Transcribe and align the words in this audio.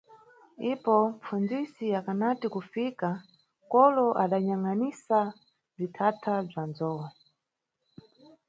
Ipo 0.71 0.95
mpfunzisi 1.17 1.85
akanati 1.99 2.45
kufika, 2.55 3.09
kolo 3.71 4.07
adanyangʼanisa 4.23 5.19
bzithatha 5.75 6.33
bza 6.47 6.63
nzou. 6.69 6.99